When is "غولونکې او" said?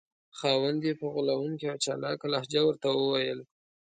1.13-1.77